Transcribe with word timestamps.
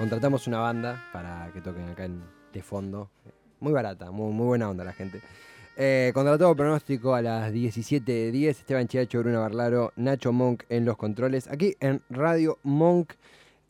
contratamos 0.00 0.46
una 0.46 0.60
banda 0.60 1.04
para 1.12 1.50
que 1.52 1.60
toquen 1.60 1.90
acá 1.90 2.06
en, 2.06 2.22
de 2.54 2.62
fondo. 2.62 3.10
Muy 3.60 3.70
barata, 3.70 4.10
muy, 4.10 4.32
muy 4.32 4.46
buena 4.46 4.70
onda 4.70 4.82
la 4.82 4.94
gente. 4.94 5.20
Eh, 5.76 6.10
contratado 6.14 6.56
pronóstico 6.56 7.14
a 7.14 7.20
las 7.20 7.52
17.10. 7.52 8.48
Esteban 8.48 8.88
Chiacho, 8.88 9.18
Bruno 9.18 9.42
Barlaro, 9.42 9.92
Nacho 9.96 10.32
Monk 10.32 10.62
en 10.70 10.86
los 10.86 10.96
controles. 10.96 11.48
Aquí 11.48 11.76
en 11.80 12.00
Radio 12.08 12.58
Monk, 12.62 13.12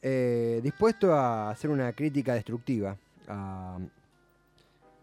eh, 0.02 0.60
dispuesto 0.62 1.12
a 1.12 1.50
hacer 1.50 1.68
una 1.68 1.92
crítica 1.94 2.34
destructiva. 2.34 2.96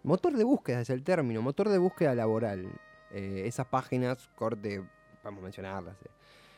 motor 0.03 0.31
de 0.31 0.45
búsqueda 0.45 0.79
es 0.79 0.89
el 0.89 1.03
término, 1.03 1.41
motor 1.41 1.67
de 1.67 1.77
búsqueda 1.77 2.15
laboral. 2.15 2.69
Eh, 3.11 3.43
esas 3.45 3.67
páginas, 3.67 4.29
corte, 4.37 4.81
vamos 5.25 5.41
a 5.41 5.43
mencionarlas. 5.43 5.97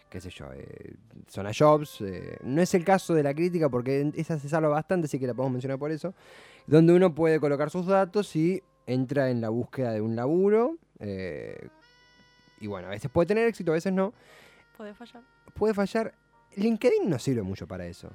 Qué 0.09 0.19
sé 0.19 0.29
yo, 0.29 0.51
eh, 0.53 0.95
Zona 1.29 1.51
Jobs. 1.57 2.01
eh, 2.01 2.37
no 2.43 2.61
es 2.61 2.73
el 2.73 2.83
caso 2.83 3.13
de 3.13 3.23
la 3.23 3.33
crítica 3.33 3.69
porque 3.69 4.11
esa 4.15 4.39
se 4.39 4.49
salva 4.49 4.69
bastante, 4.69 5.05
así 5.05 5.19
que 5.19 5.27
la 5.27 5.33
podemos 5.33 5.53
mencionar 5.53 5.77
por 5.79 5.91
eso. 5.91 6.13
Donde 6.67 6.93
uno 6.93 7.13
puede 7.13 7.39
colocar 7.39 7.69
sus 7.69 7.85
datos 7.85 8.35
y 8.35 8.61
entra 8.85 9.29
en 9.29 9.41
la 9.41 9.49
búsqueda 9.49 9.91
de 9.91 10.01
un 10.01 10.15
laburo. 10.15 10.77
eh, 10.99 11.69
y 12.61 12.67
bueno, 12.67 12.87
a 12.87 12.91
veces 12.91 13.09
puede 13.09 13.25
tener 13.27 13.47
éxito, 13.47 13.71
a 13.71 13.75
veces 13.75 13.93
no. 13.93 14.13
Puede 14.75 14.93
fallar. 14.93 15.23
Puede 15.53 15.73
fallar. 15.73 16.13
LinkedIn 16.55 17.09
no 17.09 17.17
sirve 17.17 17.41
mucho 17.41 17.67
para 17.67 17.85
eso. 17.85 18.09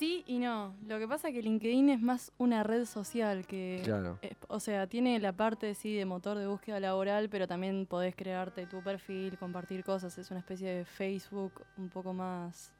Sí 0.00 0.24
y 0.26 0.38
no. 0.38 0.74
Lo 0.88 0.98
que 0.98 1.06
pasa 1.06 1.28
es 1.28 1.34
que 1.34 1.42
LinkedIn 1.42 1.90
es 1.90 2.00
más 2.00 2.32
una 2.38 2.62
red 2.62 2.86
social 2.86 3.46
que... 3.46 3.82
Claro. 3.84 4.18
eh, 4.22 4.32
o 4.48 4.58
sea, 4.58 4.86
tiene 4.86 5.18
la 5.20 5.34
parte, 5.34 5.74
sí, 5.74 5.94
de 5.94 6.06
motor 6.06 6.38
de 6.38 6.46
búsqueda 6.46 6.80
laboral, 6.80 7.28
pero 7.28 7.46
también 7.46 7.84
podés 7.84 8.16
crearte 8.16 8.64
tu 8.64 8.82
perfil, 8.82 9.36
compartir 9.36 9.84
cosas. 9.84 10.16
Es 10.16 10.30
una 10.30 10.40
especie 10.40 10.70
de 10.70 10.84
Facebook 10.86 11.52
un 11.76 11.90
poco 11.90 12.14
más 12.14 12.72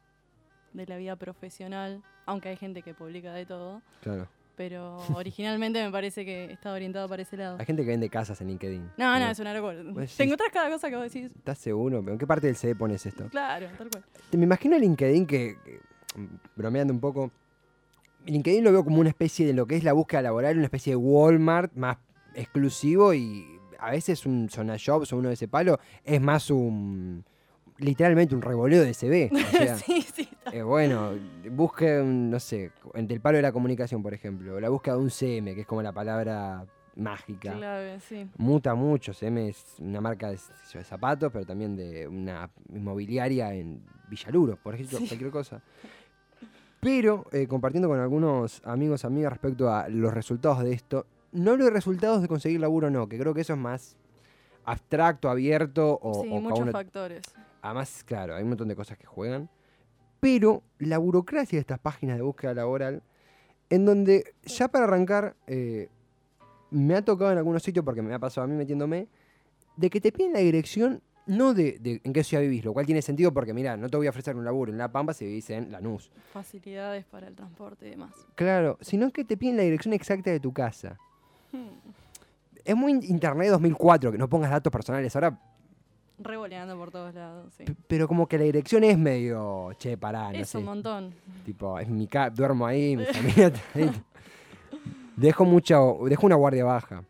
de 0.72 0.86
la 0.86 0.96
vida 0.96 1.14
profesional, 1.14 2.02
aunque 2.24 2.48
hay 2.48 2.56
gente 2.56 2.80
que 2.80 2.94
publica 2.94 3.34
de 3.34 3.44
todo. 3.44 3.82
Claro. 4.00 4.26
Pero 4.56 4.96
originalmente 5.14 5.84
me 5.84 5.90
parece 5.90 6.24
que 6.24 6.50
está 6.50 6.72
orientado 6.72 7.06
para 7.06 7.20
ese 7.20 7.36
lado. 7.36 7.58
Hay 7.60 7.66
gente 7.66 7.82
que 7.82 7.90
vende 7.90 8.08
casas 8.08 8.40
en 8.40 8.48
LinkedIn. 8.48 8.92
No, 8.96 9.18
no, 9.18 9.26
es 9.26 9.38
una 9.38 9.52
locura. 9.52 10.06
Sí. 10.06 10.16
Te 10.16 10.24
encontrás 10.24 10.50
cada 10.50 10.70
cosa 10.70 10.88
que 10.88 10.96
vos 10.96 11.12
decís. 11.12 11.30
¿Estás 11.36 11.58
seguro? 11.58 12.00
¿Pero 12.00 12.12
¿En 12.12 12.18
qué 12.18 12.26
parte 12.26 12.46
del 12.46 12.56
CD 12.56 12.74
pones 12.74 13.04
esto? 13.04 13.28
Claro, 13.28 13.68
tal 13.76 13.90
cual. 13.90 14.04
Me 14.32 14.44
imagino 14.44 14.78
LinkedIn 14.78 15.26
que, 15.26 15.58
que, 15.62 15.89
bromeando 16.56 16.92
un 16.92 17.00
poco, 17.00 17.30
LinkedIn 18.26 18.64
lo 18.64 18.72
veo 18.72 18.84
como 18.84 19.00
una 19.00 19.08
especie 19.08 19.46
de 19.46 19.52
lo 19.52 19.66
que 19.66 19.76
es 19.76 19.84
la 19.84 19.92
búsqueda 19.92 20.22
laboral, 20.22 20.56
una 20.56 20.66
especie 20.66 20.92
de 20.92 20.96
Walmart 20.96 21.74
más 21.74 21.98
exclusivo 22.34 23.14
y 23.14 23.46
a 23.78 23.90
veces 23.90 24.26
un 24.26 24.48
Zona 24.50 24.76
Jobs 24.84 25.12
o 25.12 25.16
uno 25.16 25.28
de 25.28 25.34
ese 25.34 25.48
palo 25.48 25.78
es 26.04 26.20
más 26.20 26.50
un, 26.50 27.24
literalmente 27.78 28.34
un 28.34 28.42
revoleo 28.42 28.82
de 28.82 28.94
CV. 28.94 29.30
O 29.32 29.50
sea, 29.56 29.76
sí, 29.76 30.02
sí. 30.02 30.28
eh, 30.52 30.62
bueno, 30.62 31.12
busque, 31.50 32.00
un, 32.00 32.30
no 32.30 32.38
sé, 32.38 32.72
entre 32.94 33.16
el 33.16 33.20
palo 33.20 33.36
de 33.36 33.42
la 33.42 33.52
comunicación, 33.52 34.02
por 34.02 34.14
ejemplo, 34.14 34.60
la 34.60 34.68
búsqueda 34.68 34.96
de 34.96 35.00
un 35.00 35.10
CM, 35.10 35.54
que 35.54 35.62
es 35.62 35.66
como 35.66 35.82
la 35.82 35.92
palabra 35.92 36.66
mágica. 36.96 37.54
Clave, 37.54 38.00
sí. 38.00 38.28
Muta 38.36 38.74
mucho, 38.74 39.14
CM 39.14 39.48
es 39.48 39.76
una 39.78 40.00
marca 40.00 40.30
de, 40.30 40.38
de 40.74 40.84
zapatos, 40.84 41.32
pero 41.32 41.46
también 41.46 41.74
de 41.76 42.06
una 42.06 42.50
inmobiliaria 42.74 43.54
en 43.54 43.82
Villaluro, 44.08 44.56
por 44.56 44.74
ejemplo, 44.74 44.98
cualquier 44.98 45.30
cosa. 45.30 45.62
Pero 46.80 47.26
eh, 47.32 47.46
compartiendo 47.46 47.88
con 47.88 47.98
algunos 48.00 48.62
amigos, 48.64 49.04
amigas 49.04 49.32
respecto 49.32 49.72
a 49.72 49.88
los 49.88 50.12
resultados 50.14 50.62
de 50.64 50.72
esto, 50.72 51.06
no 51.32 51.56
los 51.56 51.70
resultados 51.70 52.22
de 52.22 52.28
conseguir 52.28 52.60
laburo, 52.60 52.90
no, 52.90 53.08
que 53.08 53.18
creo 53.18 53.34
que 53.34 53.42
eso 53.42 53.52
es 53.52 53.58
más 53.58 53.96
abstracto, 54.64 55.28
abierto 55.28 55.98
o, 56.00 56.22
sí, 56.22 56.28
o 56.32 56.40
muchos 56.40 56.60
uno- 56.60 56.72
factores. 56.72 57.22
Además, 57.62 58.02
claro, 58.06 58.34
hay 58.34 58.42
un 58.42 58.48
montón 58.50 58.68
de 58.68 58.76
cosas 58.76 58.96
que 58.96 59.06
juegan. 59.06 59.50
Pero 60.20 60.62
la 60.78 60.98
burocracia 60.98 61.56
de 61.56 61.60
estas 61.60 61.78
páginas 61.78 62.16
de 62.16 62.22
búsqueda 62.22 62.54
laboral, 62.54 63.02
en 63.68 63.84
donde 63.84 64.34
ya 64.44 64.68
para 64.68 64.84
arrancar, 64.84 65.36
eh, 65.46 65.88
me 66.70 66.94
ha 66.94 67.04
tocado 67.04 67.32
en 67.32 67.38
algunos 67.38 67.62
sitios, 67.62 67.84
porque 67.84 68.00
me 68.02 68.14
ha 68.14 68.18
pasado 68.18 68.44
a 68.44 68.48
mí 68.48 68.54
metiéndome, 68.54 69.08
de 69.76 69.90
que 69.90 70.00
te 70.00 70.12
piden 70.12 70.32
la 70.32 70.38
dirección, 70.40 71.02
no 71.26 71.54
de, 71.54 71.78
de 71.80 72.00
en 72.04 72.12
qué 72.12 72.24
ciudad 72.24 72.42
vivís, 72.42 72.64
lo 72.64 72.72
cual 72.72 72.86
tiene 72.86 73.02
sentido 73.02 73.32
porque, 73.32 73.52
mira, 73.54 73.76
no 73.76 73.88
te 73.88 73.96
voy 73.96 74.06
a 74.06 74.10
ofrecer 74.10 74.34
un 74.36 74.44
laburo 74.44 74.72
en 74.72 74.78
La 74.78 74.90
Pampa 74.90 75.12
si 75.14 75.24
vivís 75.26 75.48
en 75.50 75.70
Lanús. 75.70 76.10
Facilidades 76.32 77.04
para 77.04 77.28
el 77.28 77.34
transporte 77.36 77.86
y 77.86 77.90
demás. 77.90 78.12
Claro, 78.34 78.78
sino 78.80 79.10
que 79.10 79.24
te 79.24 79.36
piden 79.36 79.56
la 79.56 79.62
dirección 79.62 79.94
exacta 79.94 80.30
de 80.30 80.40
tu 80.40 80.52
casa. 80.52 80.96
Hmm. 81.52 81.68
Es 82.64 82.76
muy 82.76 82.92
Internet 82.92 83.48
2004 83.50 84.12
que 84.12 84.18
no 84.18 84.28
pongas 84.28 84.50
datos 84.50 84.70
personales. 84.72 85.14
Ahora 85.16 85.38
Revoleando 86.22 86.76
por 86.76 86.90
todos 86.90 87.14
lados, 87.14 87.50
sí. 87.56 87.64
P- 87.64 87.74
Pero 87.86 88.06
como 88.06 88.26
que 88.28 88.36
la 88.36 88.44
dirección 88.44 88.84
es 88.84 88.98
medio, 88.98 89.72
che, 89.78 89.96
pará, 89.96 90.30
no 90.30 90.38
es 90.38 90.50
sé. 90.50 90.58
un 90.58 90.64
montón. 90.66 91.14
Tipo, 91.46 91.78
es 91.78 91.88
mi 91.88 92.06
ca 92.06 92.28
duermo 92.28 92.66
ahí, 92.66 92.94
mi 92.94 93.04
familia 93.12 93.46
está 93.46 93.60
ahí. 93.74 93.90
Dejo 95.16 95.46
mucha, 95.46 95.76
dejo 96.08 96.26
una 96.26 96.34
guardia 96.36 96.64
baja. 96.66 97.02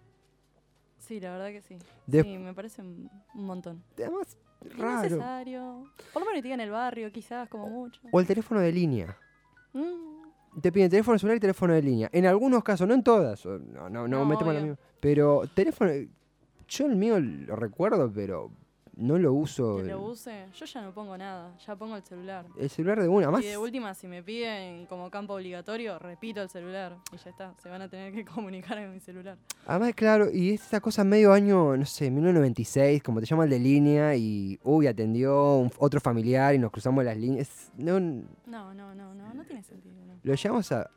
Sí, 1.11 1.19
la 1.19 1.33
verdad 1.33 1.49
que 1.49 1.61
sí. 1.61 1.77
Sí, 2.09 2.39
me 2.39 2.55
parece 2.55 2.83
un 2.83 3.11
montón. 3.35 3.83
Además, 3.99 4.39
raro. 4.79 5.01
Innecesario. 5.09 5.91
Por 6.13 6.23
lo 6.23 6.29
menos 6.29 6.41
digan 6.41 6.61
el 6.61 6.71
barrio, 6.71 7.11
quizás, 7.11 7.49
como 7.49 7.69
mucho. 7.69 8.01
O 8.13 8.21
el 8.21 8.29
teléfono 8.29 8.61
de 8.61 8.71
línea. 8.71 9.19
Mm, 9.73 10.61
Te 10.61 10.71
piden 10.71 10.89
teléfono 10.89 11.19
celular 11.19 11.39
y 11.39 11.41
teléfono 11.41 11.75
de 11.75 11.83
línea. 11.83 12.09
En 12.13 12.27
algunos 12.27 12.63
casos, 12.63 12.87
no 12.87 12.95
en 12.95 13.03
todas. 13.03 13.45
No, 13.45 13.59
no, 13.59 13.91
no, 13.91 14.07
No, 14.07 14.25
metemos 14.25 14.55
la 14.55 14.61
misma. 14.61 14.79
Pero 15.01 15.43
teléfono. 15.53 15.91
Yo 16.69 16.87
el 16.87 16.95
mío 16.95 17.19
lo 17.19 17.57
recuerdo, 17.57 18.09
pero 18.15 18.53
no 18.97 19.19
lo 19.19 19.33
uso. 19.33 19.79
que 19.79 19.85
lo 19.85 20.01
use. 20.03 20.47
Yo 20.55 20.67
ya 20.67 20.83
no 20.83 20.93
pongo 20.93 21.17
nada, 21.17 21.57
ya 21.67 21.77
pongo 21.77 21.97
el 21.97 22.03
celular. 22.03 22.45
El 22.59 22.69
celular 22.71 23.01
de 23.01 23.09
una. 23.09 23.27
Además, 23.27 23.45
Y 23.45 23.49
de 23.49 23.57
última, 23.59 23.95
si 23.95 24.07
me 24.07 24.23
piden 24.23 24.87
como 24.87 25.11
campo 25.11 25.35
obligatorio, 25.35 25.99
repito 25.99 26.43
el 26.43 26.49
celular. 26.51 26.97
Y 27.13 27.17
ya 27.17 27.31
está, 27.31 27.55
se 27.63 27.69
van 27.69 27.83
a 27.83 27.89
tener 27.89 28.13
que 28.13 28.25
comunicar 28.35 28.79
en 28.79 28.93
mi 28.93 29.01
celular. 29.01 29.37
Además, 29.67 29.95
claro, 29.95 30.31
y 30.33 30.51
es 30.55 30.63
esa 30.67 30.81
cosa 30.81 31.05
medio 31.05 31.33
año, 31.33 31.77
no 31.77 31.87
sé, 31.87 32.11
1996, 32.11 33.03
como 33.03 33.21
te 33.21 33.27
llama 33.27 33.45
el 33.45 33.51
de 33.51 33.59
línea 33.59 34.15
y, 34.17 34.59
uy, 34.65 34.87
atendió 34.87 35.57
un- 35.57 35.71
otro 35.79 36.01
familiar 36.01 36.55
y 36.55 36.59
nos 36.59 36.71
cruzamos 36.71 37.05
las 37.05 37.17
líneas. 37.17 37.71
No, 37.77 38.01
No, 38.01 38.75
no, 38.75 38.95
no, 38.95 39.15
no, 39.15 39.35
no 39.35 39.45
tiene 39.45 39.63
sentido. 39.63 39.95
no. 40.07 40.15
lo 40.23 40.35
llevamos 40.35 40.71
a, 40.73 40.91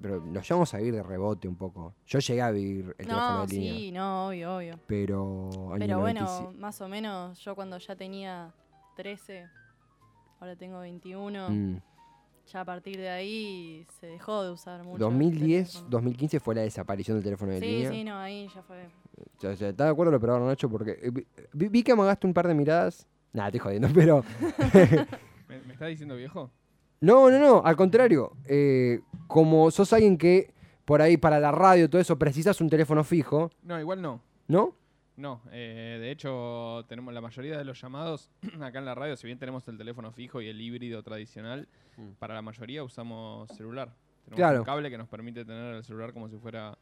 pero 0.00 0.18
lo 0.24 0.40
llevamos 0.40 0.74
a 0.74 0.78
vivir 0.78 0.94
de 0.94 1.02
rebote 1.02 1.48
un 1.48 1.56
poco. 1.56 1.94
Yo 2.06 2.18
llegué 2.18 2.42
a 2.42 2.50
vivir 2.50 2.94
el 2.98 3.06
teléfono 3.06 3.38
No, 3.38 3.46
de 3.46 3.54
línea, 3.54 3.74
sí, 3.74 3.92
no, 3.92 4.28
obvio, 4.28 4.56
obvio. 4.56 4.78
pero 4.86 5.48
año 5.72 5.78
Pero 5.78 6.00
bueno, 6.00 6.20
97. 6.22 6.58
más 6.58 6.80
o 6.80 6.88
menos 6.88 7.38
yo 7.44 7.54
cuando 7.54 7.78
ya 7.78 7.96
tenía 7.96 8.52
13, 8.96 9.46
ahora 10.40 10.56
tengo 10.56 10.80
21, 10.80 11.48
Mm. 11.50 11.76
ya 12.52 12.60
a 12.60 12.64
partir 12.64 12.96
de 12.98 13.08
ahí 13.08 13.86
se 14.00 14.06
dejó 14.06 14.42
de 14.44 14.50
usar 14.50 14.82
mucho. 14.82 14.94
el 14.96 15.00
2010, 15.00 15.68
teléfono. 15.72 15.90
2015 15.90 16.40
fue 16.40 16.54
la 16.54 16.62
desaparición 16.62 17.16
del 17.16 17.24
teléfono 17.24 17.52
de 17.52 17.60
Sí, 17.60 17.66
línea. 17.66 17.90
sí, 17.90 18.04
no, 18.04 18.16
ahí 18.18 18.48
ya 18.54 18.62
fue. 18.62 18.86
O 19.36 19.40
sea, 19.40 19.52
¿Estás 19.52 19.76
de 19.76 19.88
acuerdo 19.88 20.12
lo 20.12 20.20
probaron, 20.20 20.46
Nacho? 20.48 20.68
Porque 20.70 20.98
eh, 21.02 21.10
vi, 21.10 21.26
vi- 21.52 21.68
vi 21.68 21.82
que 21.82 21.92
amagaste 21.92 22.26
un 22.26 22.34
par 22.34 22.46
de 22.48 22.54
miradas. 22.54 23.06
Nada, 23.32 23.48
estoy 23.48 23.60
jodiendo, 23.60 23.88
pero... 23.94 24.24
¿Me, 25.48 25.60
me 25.62 25.72
está 25.72 25.86
diciendo 25.86 26.16
viejo? 26.16 26.50
No, 27.00 27.30
no, 27.30 27.38
no, 27.38 27.62
al 27.64 27.76
contrario. 27.76 28.32
Eh, 28.46 29.00
como 29.26 29.70
sos 29.70 29.92
alguien 29.92 30.18
que 30.18 30.52
por 30.84 31.00
ahí 31.00 31.16
para 31.16 31.38
la 31.40 31.52
radio, 31.52 31.88
todo 31.88 32.00
eso, 32.00 32.18
precisas 32.18 32.60
un 32.60 32.68
teléfono 32.68 33.04
fijo, 33.04 33.50
No, 33.62 33.78
igual 33.80 34.02
no. 34.02 34.20
¿no? 34.48 34.74
No, 35.16 35.42
eh, 35.52 35.98
de 36.00 36.10
hecho 36.10 36.84
tenemos 36.88 37.12
la 37.14 37.20
mayoría 37.20 37.56
de 37.58 37.64
los 37.64 37.80
llamados 37.80 38.30
acá 38.60 38.78
en 38.78 38.84
la 38.86 38.94
radio, 38.94 39.16
si 39.16 39.26
bien 39.26 39.38
tenemos 39.38 39.66
el 39.68 39.76
teléfono 39.78 40.10
fijo 40.12 40.40
y 40.40 40.48
el 40.48 40.60
híbrido 40.60 41.02
tradicional, 41.02 41.68
Mm. 41.96 42.12
para 42.18 42.34
la 42.34 42.40
mayoría 42.42 42.82
usamos 42.84 43.48
celular. 43.56 43.92
Tenemos 44.24 44.36
Claro. 44.38 44.58
un 44.60 44.64
cable 44.64 44.90
que 44.90 44.96
nos 44.98 45.08
permite 45.08 45.44
tener 45.44 45.74
el 45.74 45.84
celular 45.84 46.12
como 46.12 46.28
si 46.28 46.36
fuera 46.38 46.78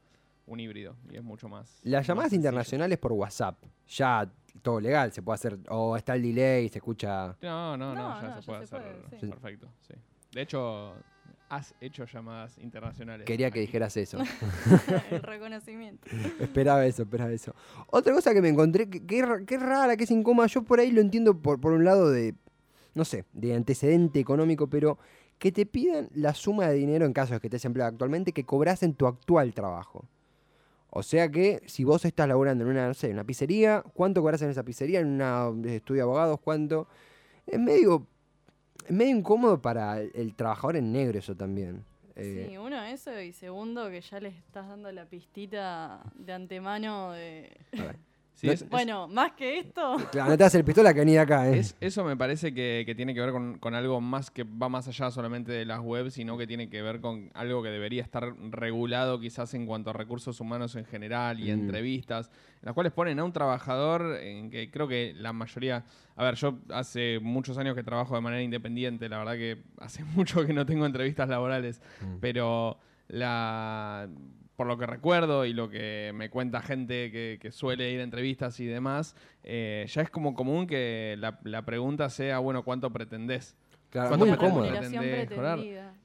un 0.49 0.59
híbrido 0.59 0.95
y 1.11 1.15
es 1.17 1.23
mucho 1.23 1.47
más. 1.47 1.79
Las 1.83 2.05
llamadas 2.05 2.33
internacionales 2.33 2.97
por 2.97 3.13
WhatsApp, 3.13 3.57
ya 3.87 4.29
todo 4.61 4.79
legal, 4.79 5.11
se 5.13 5.21
puede 5.21 5.35
hacer, 5.35 5.59
o 5.69 5.95
está 5.95 6.15
el 6.15 6.23
delay, 6.23 6.67
se 6.69 6.79
escucha... 6.79 7.37
No, 7.41 7.77
no, 7.77 7.93
no, 7.93 7.95
No, 7.95 8.21
ya 8.21 8.27
no, 8.27 8.35
se 8.35 8.41
ya 8.41 8.45
puede 8.45 8.67
se 8.67 8.75
hacer. 8.75 8.95
puede, 9.01 9.19
sí. 9.21 9.27
Perfecto, 9.27 9.69
sí. 9.87 9.93
De 10.33 10.41
hecho, 10.41 10.93
has 11.49 11.73
hecho 11.79 12.05
llamadas 12.05 12.57
internacionales. 12.57 13.25
Quería 13.25 13.49
que 13.51 13.59
aquí. 13.59 13.67
dijeras 13.67 13.95
eso. 13.97 14.17
el 15.11 15.21
reconocimiento. 15.21 16.07
esperaba 16.39 16.85
eso, 16.85 17.03
esperaba 17.03 17.31
eso. 17.31 17.55
Otra 17.87 18.13
cosa 18.13 18.33
que 18.33 18.41
me 18.41 18.49
encontré, 18.49 18.89
que, 18.89 19.05
que 19.05 19.57
rara, 19.57 19.95
que 19.95 20.03
es 20.03 20.11
incómoda, 20.11 20.47
yo 20.47 20.63
por 20.63 20.79
ahí 20.79 20.91
lo 20.91 21.01
entiendo 21.01 21.39
por, 21.39 21.61
por 21.61 21.71
un 21.73 21.85
lado 21.85 22.09
de, 22.09 22.35
no 22.95 23.05
sé, 23.05 23.25
de 23.33 23.55
antecedente 23.55 24.19
económico, 24.19 24.67
pero 24.67 24.97
que 25.37 25.51
te 25.53 25.65
pidan 25.65 26.09
la 26.13 26.33
suma 26.33 26.67
de 26.67 26.73
dinero 26.75 27.05
en 27.05 27.13
caso 27.13 27.33
de 27.33 27.39
que 27.39 27.47
estés 27.47 27.63
empleado 27.63 27.91
actualmente 27.91 28.33
que 28.33 28.45
cobras 28.45 28.83
en 28.83 28.93
tu 28.93 29.07
actual 29.07 29.53
trabajo. 29.53 30.05
O 30.91 31.03
sea 31.03 31.29
que 31.29 31.61
si 31.65 31.83
vos 31.83 32.03
estás 32.05 32.27
laburando 32.27 32.63
en 32.63 32.71
una, 32.71 32.87
no 32.87 32.93
sé, 32.93 33.11
una 33.11 33.23
pizzería, 33.23 33.83
¿cuánto 33.93 34.21
cobras 34.21 34.41
en 34.41 34.49
esa 34.49 34.63
pizzería? 34.63 34.99
En 34.99 35.07
una 35.07 35.49
eh, 35.65 35.75
estudio 35.75 35.99
de 35.99 36.03
abogados, 36.03 36.39
¿cuánto? 36.43 36.87
Es 37.45 37.59
medio, 37.59 38.07
es 38.85 38.91
medio 38.91 39.15
incómodo 39.15 39.61
para 39.61 40.01
el, 40.01 40.11
el 40.15 40.35
trabajador 40.35 40.77
en 40.77 40.91
negro 40.91 41.19
eso 41.19 41.35
también. 41.35 41.85
Eh, 42.15 42.47
Sí, 42.49 42.57
uno 42.57 42.83
eso 42.83 43.19
y 43.21 43.31
segundo 43.31 43.89
que 43.89 44.01
ya 44.01 44.19
le 44.19 44.29
estás 44.29 44.67
dando 44.67 44.91
la 44.91 45.05
pistita 45.05 46.01
de 46.15 46.33
antemano 46.33 47.11
de... 47.11 47.55
a 47.77 47.83
ver. 47.83 48.08
Sí, 48.39 48.47
No- 48.47 48.53
es- 48.53 48.61
es- 48.61 48.69
Bueno, 48.69 49.05
más 49.09 49.33
que 49.33 49.59
esto. 49.59 49.97
Claro, 50.13 50.29
no 50.29 50.37
te 50.37 50.43
das 50.45 50.55
el 50.55 50.63
pistola 50.63 50.93
que 50.93 51.01
venía 51.01 51.23
acá, 51.23 51.49
¿eh? 51.49 51.59
Es- 51.59 51.75
eso 51.81 52.05
me 52.05 52.15
parece 52.15 52.53
que, 52.53 52.83
que 52.85 52.95
tiene 52.95 53.13
que 53.13 53.19
ver 53.19 53.31
con, 53.33 53.57
con 53.59 53.75
algo 53.75 53.99
más 53.99 54.31
que 54.31 54.43
va 54.45 54.69
más 54.69 54.87
allá 54.87 55.11
solamente 55.11 55.51
de 55.51 55.65
las 55.65 55.81
webs, 55.81 56.13
sino 56.13 56.37
que 56.37 56.47
tiene 56.47 56.69
que 56.69 56.81
ver 56.81 57.01
con 57.01 57.31
algo 57.33 57.61
que 57.61 57.67
debería 57.67 58.01
estar 58.01 58.33
regulado 58.51 59.19
quizás 59.19 59.53
en 59.55 59.65
cuanto 59.65 59.89
a 59.89 59.93
recursos 59.93 60.39
humanos 60.39 60.75
en 60.77 60.85
general 60.85 61.41
y 61.41 61.47
Mm. 61.51 61.59
entrevistas, 61.59 62.27
en 62.61 62.67
las 62.67 62.73
cuales 62.73 62.93
ponen 62.93 63.19
a 63.19 63.25
un 63.25 63.33
trabajador 63.33 64.17
en 64.21 64.49
que 64.49 64.71
creo 64.71 64.87
que 64.87 65.13
la 65.17 65.33
mayoría... 65.33 65.83
A 66.15 66.23
ver, 66.23 66.35
yo 66.35 66.59
hace 66.69 67.19
muchos 67.21 67.57
años 67.57 67.75
que 67.75 67.83
trabajo 67.83 68.15
de 68.15 68.21
manera 68.21 68.41
independiente, 68.41 69.09
la 69.09 69.17
verdad 69.17 69.33
que 69.33 69.57
hace 69.79 70.03
mucho 70.15 70.45
que 70.45 70.53
no 70.53 70.65
tengo 70.65 70.85
entrevistas 70.85 71.27
laborales, 71.27 71.81
Mm. 72.01 72.19
pero 72.21 72.77
la 73.09 74.07
por 74.59 74.67
lo 74.67 74.77
que 74.77 74.85
recuerdo 74.85 75.45
y 75.45 75.53
lo 75.53 75.69
que 75.69 76.11
me 76.13 76.29
cuenta 76.29 76.61
gente 76.61 77.09
que, 77.13 77.39
que 77.41 77.49
suele 77.49 77.93
ir 77.93 78.01
a 78.01 78.03
entrevistas 78.03 78.59
y 78.59 78.65
demás, 78.65 79.15
eh, 79.45 79.85
ya 79.87 80.01
es 80.01 80.09
como 80.09 80.33
común 80.33 80.67
que 80.67 81.15
la, 81.17 81.39
la 81.45 81.61
pregunta 81.63 82.09
sea, 82.09 82.39
bueno, 82.39 82.63
¿cuánto 82.65 82.91
pretendés? 82.91 83.55
Claro, 83.89 84.09
¿Cuánto 84.09 84.25
muy 84.25 84.33
pretendés? 84.67 85.29
mejorar. 85.29 85.59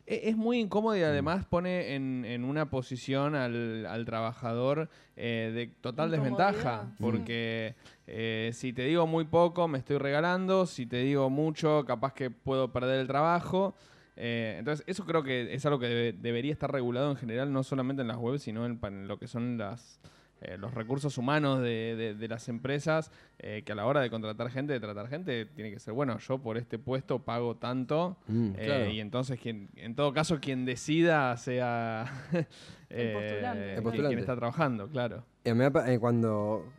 E- 0.07 0.29
Es 0.29 0.37
muy 0.37 0.61
incómodo 0.61 0.97
y 0.97 1.03
además 1.03 1.45
pone 1.47 1.97
en, 1.97 2.25
en 2.25 2.45
una 2.45 2.71
posición 2.71 3.35
al, 3.35 3.87
al 3.87 4.05
trabajador 4.05 4.89
eh, 5.17 5.51
de 5.53 5.67
total 5.81 6.13
desventaja. 6.13 6.93
Porque 7.01 7.75
eh, 8.07 8.51
si 8.55 8.73
te 8.73 8.85
digo 8.85 9.09
muy 9.09 9.25
poco, 9.25 9.67
me 9.67 9.79
estoy 9.79 9.99
regalando. 9.99 10.67
Si 10.67 10.87
te 10.87 10.99
digo 10.99 11.29
mucho, 11.29 11.85
capaz 11.89 12.13
que 12.15 12.31
puedo 12.31 12.73
perder 12.73 13.01
el 13.01 13.09
trabajo. 13.09 13.75
Eh, 14.17 14.57
entonces, 14.59 14.85
eso 14.87 15.05
creo 15.05 15.23
que 15.23 15.55
es 15.55 15.67
algo 15.67 15.79
que 15.79 15.87
debe- 15.89 16.13
debería 16.19 16.53
estar 16.53 16.71
regulado 16.73 17.11
en 17.11 17.17
general, 17.17 17.53
no 17.53 17.63
solamente 17.63 18.03
en 18.03 18.09
las 18.09 18.17
webs, 18.19 18.43
sino 18.43 18.65
en, 18.65 18.79
lo 19.09 19.19
que 19.19 19.27
son 19.27 19.59
las, 19.59 20.01
eh, 20.41 20.57
los 20.57 20.73
recursos 20.75 21.19
humaos 21.19 21.61
de, 21.61 21.97
de- 21.97 22.15
de 22.15 22.29
las 22.29 22.49
empresas, 22.49 23.11
eh, 23.39 23.63
que 23.67 23.73
a 23.73 23.75
la 23.75 23.87
hora 23.87 24.01
de 24.01 24.11
contratar 24.11 24.51
gente, 24.51 24.73
de 24.73 24.79
tratar 24.81 25.09
gente, 25.09 25.47
tiene 25.47 25.71
que 25.73 25.81
ser, 25.81 25.95
bueno, 25.95 26.19
yo 26.19 26.39
por 26.39 26.59
este 26.59 26.79
puesto 26.79 27.25
pago 27.25 27.57
tanto, 27.57 28.17
Mm, 28.29 28.51
eh, 28.57 28.65
claro. 28.65 28.91
y 28.91 29.01
entonces, 29.01 29.41
quien, 29.41 29.69
en 29.77 29.95
todo 29.97 30.13
caso, 30.13 30.39
quien 30.41 30.65
decida 30.65 31.37
sea 31.37 32.05
eh, 32.91 33.13
postulante. 33.15 33.65
quien- 33.65 33.77
El 33.79 33.83
postulante. 33.83 34.09
quien 34.09 34.19
está 34.21 34.37
trabajando, 34.37 34.89
claro. 34.89 35.25
Y 35.45 35.49
a 35.51 35.55
mí 35.57 35.65
eh, 35.87 35.99
cuando 35.99 36.73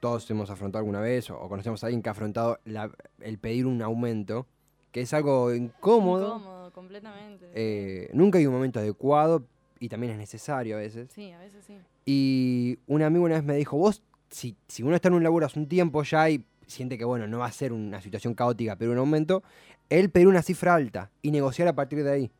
todos 0.00 0.30
hemos 0.30 0.50
afrontado 0.50 0.80
alguna 0.80 1.00
vez 1.00 1.30
o, 1.30 1.40
o 1.40 1.48
conocemos 1.48 1.82
a 1.82 1.86
alguien 1.86 2.02
que 2.02 2.08
ha 2.10 2.12
afrontado 2.12 2.58
la- 2.64 2.90
el 3.20 3.38
pedir 3.38 3.64
un 3.66 3.80
aumento, 3.80 4.46
que 4.94 5.00
es 5.00 5.12
algo 5.12 5.52
incómodo, 5.52 6.36
Incómodo, 6.36 6.70
completamente. 6.72 7.46
sí. 7.46 7.52
eh, 7.56 8.10
nunca 8.12 8.38
hay 8.38 8.46
un 8.46 8.52
momento 8.54 8.78
adecuado 8.78 9.44
y 9.80 9.88
también 9.88 10.12
es 10.12 10.18
necesario 10.18 10.76
a 10.76 10.78
veces. 10.78 11.10
Sí, 11.12 11.32
a 11.32 11.38
veces 11.40 11.64
sí. 11.64 11.76
Y 12.06 12.78
un 12.86 13.02
amigo 13.02 13.24
una 13.24 13.34
vez 13.34 13.42
me 13.42 13.56
dijo, 13.56 13.76
vos, 13.76 14.04
si, 14.30 14.56
si 14.68 14.84
uno 14.84 14.94
está 14.94 15.08
en 15.08 15.14
un 15.14 15.24
laburo 15.24 15.46
hace 15.46 15.58
un 15.58 15.66
tiempo 15.66 16.04
ya 16.04 16.30
y 16.30 16.44
siente 16.68 16.96
que, 16.96 17.04
bueno, 17.04 17.26
no 17.26 17.40
va 17.40 17.46
a 17.46 17.50
ser 17.52 17.72
una 17.72 18.00
situación 18.00 18.34
caótica, 18.34 18.76
pero 18.76 18.92
un 18.92 18.98
aumento, 18.98 19.42
él 19.90 20.10
pedir 20.10 20.28
una 20.28 20.42
cifra 20.42 20.76
alta 20.76 21.10
y 21.22 21.32
negociar 21.32 21.66
a 21.66 21.72
partir 21.74 22.04
de 22.04 22.12
ahí. 22.12 22.30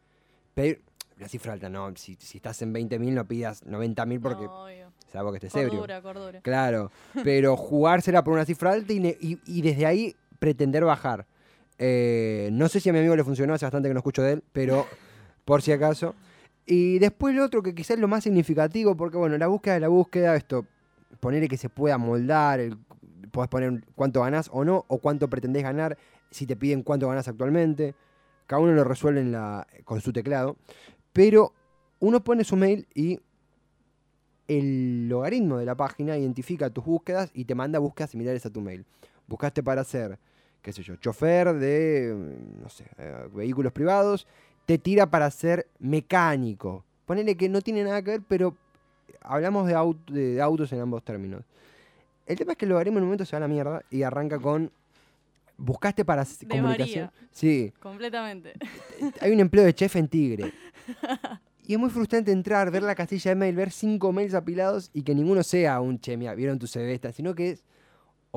Pedir, 0.54 0.80
la 1.18 1.26
cifra 1.26 1.54
alta, 1.54 1.68
no, 1.68 1.92
si, 1.96 2.14
si 2.20 2.38
estás 2.38 2.62
en 2.62 2.72
20.000 2.72 3.14
no 3.14 3.26
pidas 3.26 3.64
90.000 3.66 4.20
porque, 4.20 4.44
No, 4.44 4.64
obvio. 4.66 4.92
salvo 5.12 5.32
que 5.32 5.38
estés 5.38 5.56
ebrio. 5.56 5.80
Cordura, 5.80 6.02
cordura. 6.02 6.40
Claro, 6.40 6.92
pero 7.24 7.56
jugársela 7.56 8.22
por 8.22 8.32
una 8.34 8.44
cifra 8.44 8.70
alta 8.70 8.92
y, 8.92 9.00
ne- 9.00 9.16
y- 9.20 9.40
y 9.44 9.60
desde 9.62 9.86
ahí 9.86 10.14
pretender 10.38 10.84
bajar. 10.84 11.26
Eh, 11.78 12.48
no 12.52 12.68
sé 12.68 12.80
si 12.80 12.88
a 12.88 12.92
mi 12.92 13.00
amigo 13.00 13.16
le 13.16 13.24
funcionó, 13.24 13.54
hace 13.54 13.64
bastante 13.64 13.88
que 13.88 13.94
no 13.94 14.00
escucho 14.00 14.22
de 14.22 14.34
él, 14.34 14.44
pero 14.52 14.86
por 15.44 15.62
si 15.62 15.72
acaso. 15.72 16.14
Y 16.66 16.98
después 16.98 17.34
lo 17.34 17.44
otro 17.44 17.62
que 17.62 17.74
quizás 17.74 17.96
es 17.96 18.00
lo 18.00 18.08
más 18.08 18.24
significativo, 18.24 18.96
porque 18.96 19.16
bueno, 19.16 19.36
la 19.36 19.48
búsqueda 19.48 19.74
de 19.74 19.80
la 19.80 19.88
búsqueda, 19.88 20.34
esto, 20.36 20.66
ponerle 21.20 21.48
que 21.48 21.58
se 21.58 21.68
pueda 21.68 21.98
moldar, 21.98 22.60
el, 22.60 22.78
podés 23.30 23.48
poner 23.48 23.84
cuánto 23.94 24.22
ganás 24.22 24.48
o 24.52 24.64
no, 24.64 24.84
o 24.88 24.98
cuánto 24.98 25.28
pretendés 25.28 25.62
ganar, 25.62 25.98
si 26.30 26.46
te 26.46 26.56
piden 26.56 26.82
cuánto 26.82 27.08
ganás 27.08 27.28
actualmente. 27.28 27.94
Cada 28.46 28.62
uno 28.62 28.72
lo 28.72 28.84
resuelve 28.84 29.20
en 29.20 29.32
la, 29.32 29.66
con 29.84 30.00
su 30.00 30.12
teclado. 30.12 30.56
Pero 31.12 31.52
uno 32.00 32.22
pone 32.22 32.44
su 32.44 32.56
mail 32.56 32.86
y 32.94 33.20
el 34.48 35.08
logaritmo 35.08 35.58
de 35.58 35.64
la 35.64 35.74
página 35.74 36.18
identifica 36.18 36.70
tus 36.70 36.84
búsquedas 36.84 37.30
y 37.34 37.44
te 37.44 37.54
manda 37.54 37.78
búsquedas 37.78 38.10
similares 38.10 38.44
a 38.46 38.50
tu 38.50 38.60
mail. 38.60 38.84
Buscaste 39.26 39.62
para 39.62 39.84
ser, 39.84 40.18
qué 40.64 40.72
sé 40.72 40.82
yo, 40.82 40.96
chofer 40.96 41.52
de, 41.54 42.14
mm, 42.16 42.62
no 42.62 42.68
sé, 42.70 42.86
eh, 42.98 43.28
vehículos 43.34 43.70
privados, 43.72 44.26
te 44.66 44.78
tira 44.78 45.06
para 45.06 45.30
ser 45.30 45.68
mecánico. 45.78 46.84
Ponele 47.04 47.36
que 47.36 47.48
no 47.50 47.60
tiene 47.60 47.84
nada 47.84 48.00
que 48.02 48.12
ver, 48.12 48.22
pero 48.26 48.56
hablamos 49.20 49.66
de, 49.68 49.76
aut- 49.76 50.04
de 50.10 50.40
autos 50.40 50.72
en 50.72 50.80
ambos 50.80 51.04
términos. 51.04 51.42
El 52.26 52.38
tema 52.38 52.52
es 52.52 52.58
que 52.58 52.64
el 52.64 52.70
logaritmo 52.70 52.96
en 52.98 53.02
un 53.02 53.08
momento 53.10 53.26
se 53.26 53.36
va 53.36 53.38
a 53.38 53.40
la 53.40 53.48
mierda 53.48 53.84
y 53.90 54.02
arranca 54.02 54.38
con, 54.38 54.70
buscaste 55.58 56.02
para 56.04 56.24
De 56.24 56.48
comunicación. 56.48 57.10
Sí, 57.30 57.70
Completamente. 57.78 58.54
hay 59.20 59.32
un 59.32 59.40
empleo 59.40 59.64
de 59.64 59.74
chef 59.74 59.96
en 59.96 60.08
Tigre. 60.08 60.50
Y 61.66 61.74
es 61.74 61.78
muy 61.78 61.90
frustrante 61.90 62.32
entrar, 62.32 62.70
ver 62.70 62.82
la 62.82 62.94
casilla 62.94 63.30
de 63.32 63.34
mail, 63.36 63.54
ver 63.56 63.70
cinco 63.70 64.12
mails 64.12 64.32
apilados 64.34 64.90
y 64.94 65.02
que 65.02 65.14
ninguno 65.14 65.42
sea 65.42 65.80
un 65.80 65.98
che, 65.98 66.16
mira, 66.16 66.34
vieron 66.34 66.58
tu 66.58 66.66
CV 66.66 66.94
esta, 66.94 67.12
sino 67.12 67.34
que 67.34 67.50
es 67.50 67.64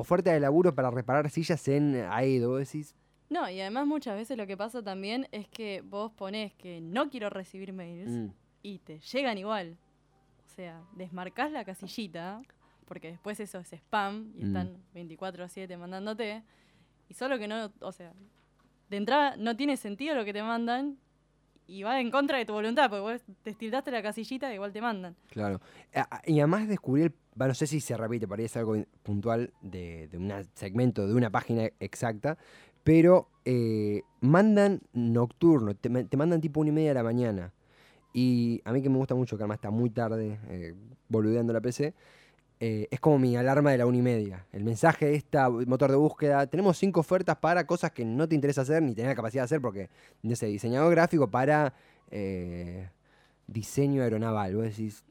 oferta 0.00 0.32
de 0.32 0.40
laburo 0.40 0.74
para 0.74 0.90
reparar 0.90 1.28
sillas 1.30 1.66
en 1.68 1.96
Aedo. 2.10 2.56
Decís, 2.56 2.94
No, 3.30 3.48
y 3.50 3.60
además 3.60 3.86
muchas 3.86 4.16
veces 4.16 4.36
lo 4.38 4.46
que 4.46 4.56
pasa 4.56 4.82
también 4.82 5.26
es 5.32 5.48
que 5.48 5.82
vos 5.82 6.12
ponés 6.12 6.54
que 6.54 6.80
no 6.80 7.10
quiero 7.10 7.28
recibir 7.30 7.72
mails 7.72 8.10
mm, 8.10 8.26
y 8.62 8.78
te 8.78 9.00
llegan 9.00 9.36
igual. 9.38 9.76
O 10.46 10.50
sea, 10.50 10.80
desmarcás 10.96 11.50
la 11.52 11.64
casillita, 11.64 12.40
porque 12.86 13.10
después 13.10 13.38
eso 13.40 13.58
es 13.58 13.72
spam 13.72 14.32
y 14.34 14.44
Mm. 14.44 14.46
están 14.46 14.76
24/7 14.94 15.76
mandándote. 15.76 16.42
Y 17.08 17.14
solo 17.14 17.38
que 17.38 17.48
no, 17.48 17.72
o 17.80 17.92
sea, 17.92 18.12
de 18.90 18.96
entrada 18.96 19.36
no 19.36 19.56
tiene 19.56 19.76
sentido 19.76 20.14
lo 20.14 20.24
que 20.24 20.32
te 20.32 20.42
mandan 20.42 20.96
y 21.66 21.82
va 21.82 22.00
en 22.00 22.10
contra 22.10 22.38
de 22.38 22.44
tu 22.46 22.52
voluntad, 22.54 22.88
porque 22.88 23.00
vos 23.02 23.22
te 23.42 23.52
tildaste 23.52 23.90
la 23.90 24.02
casillita 24.02 24.50
y 24.50 24.54
igual 24.54 24.72
te 24.72 24.80
mandan. 24.80 25.14
claro. 25.28 25.60
Y 26.24 26.38
además 26.40 26.66
descubrí, 26.68 27.02
el, 27.02 27.12
no 27.46 27.54
sé 27.54 27.66
si 27.66 27.80
se 27.80 27.96
repite, 27.96 28.26
es 28.38 28.56
algo 28.56 28.76
puntual 29.02 29.52
de, 29.62 30.08
de 30.08 30.16
un 30.18 30.32
segmento, 30.54 31.06
de 31.06 31.14
una 31.14 31.30
página 31.30 31.70
exacta, 31.78 32.36
pero 32.82 33.28
eh, 33.44 34.02
mandan 34.20 34.80
nocturno, 34.92 35.74
te 35.76 36.16
mandan 36.16 36.40
tipo 36.40 36.60
una 36.60 36.70
y 36.70 36.72
media 36.72 36.90
de 36.90 36.94
la 36.94 37.02
mañana. 37.02 37.52
Y 38.12 38.62
a 38.64 38.72
mí 38.72 38.82
que 38.82 38.88
me 38.88 38.96
gusta 38.96 39.14
mucho, 39.14 39.36
que 39.36 39.42
además 39.42 39.58
está 39.58 39.70
muy 39.70 39.90
tarde, 39.90 40.38
eh, 40.48 40.74
boludeando 41.08 41.52
la 41.52 41.60
PC, 41.60 41.94
eh, 42.60 42.88
es 42.90 42.98
como 42.98 43.18
mi 43.18 43.36
alarma 43.36 43.70
de 43.70 43.78
la 43.78 43.86
una 43.86 43.98
y 43.98 44.02
media. 44.02 44.46
El 44.52 44.64
mensaje 44.64 45.06
de 45.06 45.14
esta 45.14 45.48
motor 45.48 45.90
de 45.90 45.96
búsqueda, 45.96 46.46
tenemos 46.46 46.76
cinco 46.78 47.00
ofertas 47.00 47.36
para 47.36 47.66
cosas 47.66 47.92
que 47.92 48.04
no 48.04 48.28
te 48.28 48.34
interesa 48.34 48.62
hacer 48.62 48.82
ni 48.82 48.94
tener 48.94 49.10
la 49.10 49.14
capacidad 49.14 49.42
de 49.42 49.44
hacer 49.44 49.60
porque, 49.60 49.90
no 50.22 50.34
sé, 50.34 50.46
diseñador 50.46 50.90
gráfico 50.90 51.30
para 51.30 51.74
eh, 52.10 52.88
diseño 53.46 54.02
aeronaval. 54.02 54.56
Vos 54.56 54.64
decís... 54.64 55.04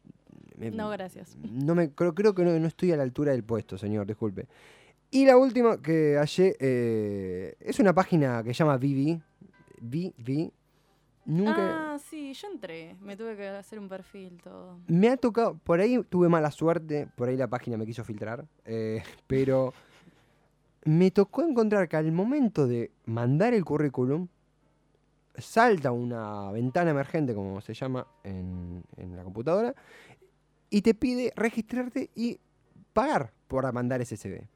me- 0.57 0.71
No, 0.71 0.89
gracias. 0.89 1.37
no 1.49 1.73
me, 1.75 1.91
creo, 1.91 2.13
creo 2.13 2.33
que 2.35 2.43
no, 2.43 2.57
no 2.59 2.67
estoy 2.67 2.91
a 2.91 2.97
la 2.97 3.03
altura 3.03 3.31
del 3.31 3.43
puesto, 3.43 3.77
señor, 3.77 4.05
disculpe. 4.05 4.47
Y 5.09 5.25
la 5.25 5.37
última 5.37 5.81
que 5.81 6.15
hallé 6.17 6.57
eh, 6.59 7.55
es 7.61 7.79
una 7.79 7.93
página 7.93 8.43
que 8.43 8.53
se 8.53 8.59
llama 8.59 8.77
Vivi. 8.77 9.21
Vivi. 9.79 10.51
Nunca. 11.25 11.93
Ah, 11.93 11.99
sí, 11.99 12.33
yo 12.33 12.47
entré. 12.51 12.95
Me 13.01 13.15
tuve 13.17 13.35
que 13.35 13.47
hacer 13.47 13.79
un 13.79 13.87
perfil, 13.89 14.39
todo. 14.43 14.79
Me 14.87 15.09
ha 15.09 15.17
tocado, 15.17 15.57
por 15.63 15.79
ahí 15.79 16.01
tuve 16.09 16.29
mala 16.29 16.51
suerte, 16.51 17.07
por 17.15 17.27
ahí 17.29 17.35
la 17.37 17.47
página 17.47 17.77
me 17.77 17.85
quiso 17.85 18.03
filtrar, 18.03 18.45
eh, 18.65 19.03
pero 19.27 19.73
me 20.85 21.11
tocó 21.11 21.43
encontrar 21.43 21.87
que 21.89 21.97
al 21.97 22.11
momento 22.13 22.65
de 22.67 22.91
mandar 23.05 23.53
el 23.53 23.65
currículum, 23.65 24.27
salta 25.37 25.91
una 25.91 26.49
ventana 26.51 26.91
emergente, 26.91 27.33
como 27.35 27.59
se 27.61 27.73
llama 27.73 28.07
en, 28.23 28.83
en 28.95 29.15
la 29.15 29.23
computadora, 29.23 29.75
y 30.69 30.81
te 30.81 30.93
pide 30.93 31.33
registrarte 31.35 32.09
y 32.15 32.39
pagar 32.93 33.33
por 33.47 33.71
mandar 33.73 34.01
ese. 34.01 34.47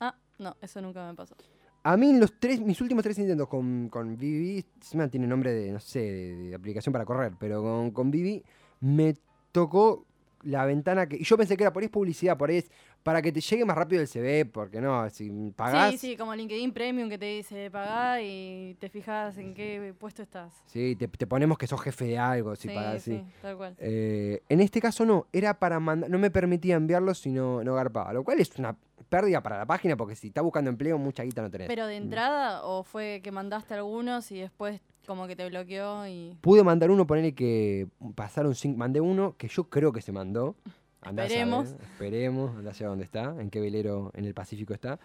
Ah, 0.00 0.14
no, 0.38 0.56
eso 0.60 0.80
nunca 0.80 1.06
me 1.06 1.14
pasó. 1.14 1.34
A 1.82 1.96
mí 1.96 2.10
en 2.10 2.20
los 2.20 2.38
tres, 2.38 2.60
mis 2.60 2.80
últimos 2.80 3.02
tres 3.04 3.18
intentos 3.18 3.48
con, 3.48 3.88
con 3.88 4.16
Vivi, 4.16 4.64
tiene 5.10 5.26
nombre 5.26 5.52
de, 5.52 5.70
no 5.70 5.78
sé, 5.78 6.00
de, 6.00 6.36
de 6.48 6.54
aplicación 6.54 6.92
para 6.92 7.04
correr, 7.04 7.34
pero 7.38 7.62
con, 7.62 7.90
con 7.92 8.10
Vivi 8.10 8.42
me 8.80 9.16
tocó 9.52 10.05
la 10.46 10.64
ventana 10.64 11.08
que... 11.08 11.16
Y 11.16 11.24
yo 11.24 11.36
pensé 11.36 11.56
que 11.56 11.64
era 11.64 11.72
por 11.72 11.82
ahí 11.82 11.86
es 11.86 11.90
publicidad, 11.90 12.36
por 12.36 12.50
ahí 12.50 12.58
es 12.58 12.70
para 13.02 13.22
que 13.22 13.30
te 13.30 13.40
llegue 13.40 13.64
más 13.64 13.76
rápido 13.76 14.00
el 14.02 14.08
CV, 14.08 14.46
porque 14.46 14.80
no, 14.80 15.08
si 15.10 15.30
pagás... 15.54 15.92
Sí, 15.92 15.98
sí, 15.98 16.16
como 16.16 16.34
LinkedIn 16.34 16.72
Premium 16.72 17.08
que 17.08 17.18
te 17.18 17.26
dice 17.26 17.70
pagá 17.70 18.20
y 18.22 18.76
te 18.80 18.88
fijas 18.88 19.36
en 19.38 19.54
qué 19.54 19.94
puesto 19.98 20.22
estás. 20.22 20.52
Sí, 20.66 20.96
te, 20.96 21.06
te 21.08 21.26
ponemos 21.26 21.56
que 21.58 21.66
sos 21.66 21.80
jefe 21.80 22.06
de 22.06 22.18
algo, 22.18 22.56
si 22.56 22.68
sí, 22.68 22.74
pagás, 22.74 23.02
sí. 23.02 23.12
sí, 23.18 23.24
tal 23.42 23.56
cual. 23.56 23.76
Eh, 23.78 24.40
en 24.48 24.60
este 24.60 24.80
caso 24.80 25.04
no, 25.04 25.26
era 25.32 25.58
para 25.58 25.78
mandar, 25.78 26.10
no 26.10 26.18
me 26.18 26.30
permitía 26.30 26.74
enviarlo 26.76 27.14
si 27.14 27.30
no, 27.30 27.62
no 27.62 27.74
garpaba, 27.74 28.12
lo 28.12 28.24
cual 28.24 28.40
es 28.40 28.50
una 28.58 28.76
pérdida 29.08 29.40
para 29.42 29.58
la 29.58 29.66
página 29.66 29.96
porque 29.96 30.16
si 30.16 30.28
está 30.28 30.40
buscando 30.40 30.68
empleo 30.70 30.98
mucha 30.98 31.22
guita 31.22 31.42
no 31.42 31.50
tenés. 31.50 31.68
¿Pero 31.68 31.86
de 31.86 32.00
Mm. 32.00 32.02
entrada 32.02 32.64
o 32.64 32.82
fue 32.82 33.20
que 33.22 33.30
mandaste 33.30 33.74
algunos 33.74 34.32
y 34.32 34.40
después 34.40 34.80
como 35.06 35.26
que 35.26 35.36
te 35.36 35.48
bloqueó 35.48 36.06
y... 36.06 36.36
Pude 36.40 36.62
mandar 36.62 36.90
uno, 36.90 37.06
ponerle 37.06 37.34
que 37.34 37.88
pasaron 38.14 38.54
cinco, 38.54 38.78
mandé 38.78 39.00
uno 39.00 39.34
que 39.38 39.48
yo 39.48 39.64
creo 39.70 39.92
que 39.92 40.00
se 40.02 40.12
mandó 40.12 40.56
Andá 41.02 41.22
a 41.22 41.26
Esperemos. 41.26 41.68
saber, 41.68 41.82
esperemos, 41.84 42.56
andá 42.56 42.70
a 42.70 42.74
saber 42.74 42.88
dónde 42.90 43.04
está, 43.04 43.34
en 43.40 43.48
qué 43.50 43.60
velero 43.60 44.10
en 44.14 44.24
el 44.24 44.34
Pacífico 44.34 44.74
está. 44.74 44.98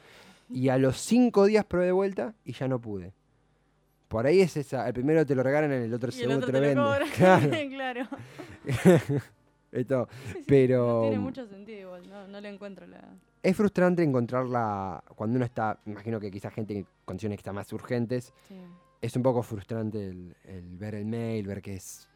Y 0.50 0.70
a 0.70 0.78
los 0.78 0.98
cinco 0.98 1.46
días 1.46 1.64
probé 1.66 1.86
de 1.86 1.92
vuelta 1.92 2.34
y 2.44 2.54
ya 2.54 2.68
no 2.68 2.80
pude. 2.82 3.14
Por 4.08 4.26
ahí 4.26 4.42
es 4.42 4.58
esa, 4.58 4.88
el 4.88 4.94
primero 4.94 5.26
te 5.26 5.36
lo 5.36 5.44
regalan, 5.44 5.72
el 5.72 5.94
otro 5.94 6.10
el 6.10 6.16
Y 6.16 6.18
el 6.24 6.28
segundo 6.28 6.48
otro 6.48 6.60
te 6.60 6.68
te 6.70 6.76
lo 6.76 6.90
venden. 6.90 7.10
Claro, 7.70 7.70
claro. 7.70 8.08
esto. 9.72 10.08
Sí, 10.26 10.34
sí, 10.34 10.44
Pero- 10.48 10.86
No 10.96 11.02
tiene 11.04 11.20
mucho 11.20 11.46
sentido 11.48 11.80
igual, 11.80 12.10
no, 12.10 12.28
no 12.28 12.42
le 12.42 12.50
encuentro 12.50 12.86
la... 12.88 13.02
Es 13.44 13.56
frustrante 13.56 14.04
encontrarla 14.04 15.04
cuando 15.16 15.36
uno 15.38 15.46
está, 15.46 15.80
imagino 15.86 16.20
que 16.20 16.30
quizás 16.30 16.54
gente 16.54 16.78
en 16.80 16.88
condiciones 17.06 17.38
que 17.38 17.42
están 17.42 17.56
más 17.56 17.72
urgentes, 17.74 18.34
Sí. 18.48 18.56
Es 19.02 19.16
un 19.16 19.24
poco 19.24 19.42
frustrante 19.44 20.08
el, 20.10 20.36
el 20.44 20.78
ver 20.78 20.96
el 20.96 21.06
mail, 21.06 21.48
ver 21.48 21.62
que 21.62 21.76
es 21.76 22.08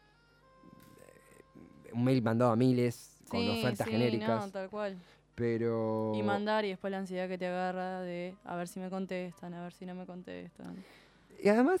eh, 1.00 1.92
un 1.92 2.04
mail 2.04 2.22
mandado 2.22 2.52
a 2.52 2.56
miles 2.56 3.20
con 3.28 3.48
ofertas 3.48 3.86
sí, 3.86 3.90
genéricas, 3.92 4.46
No, 4.46 4.52
tal 4.52 4.70
cual. 4.70 4.96
pero 5.34 6.12
Y 6.14 6.22
mandar 6.22 6.64
y 6.64 6.68
después 6.70 6.90
la 6.90 6.98
ansiedad 6.98 7.28
que 7.28 7.38
te 7.38 7.46
agarra 7.46 8.00
de 8.02 8.34
a 8.44 8.56
ver 8.56 8.68
si 8.68 8.78
me 8.80 8.88
contestan, 8.90 9.52
a 9.54 9.62
ver 9.62 9.72
si 9.72 9.84
no 9.86 9.94
me 9.94 10.06
contestan. 10.06 10.76
y 11.42 11.48
además 11.48 11.80